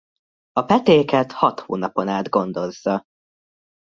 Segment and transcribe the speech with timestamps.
[0.51, 3.03] A petéket hat hónapon át gondozza.